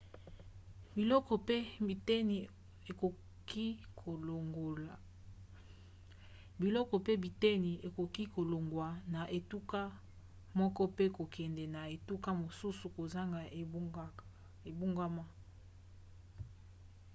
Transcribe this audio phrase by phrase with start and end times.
[0.95, 1.33] biloko
[7.07, 9.81] pe biteni ekoki kolongwa na etuka
[10.59, 13.39] moko pe kokende na etuka mosusu kozanga
[14.69, 15.23] ebongwana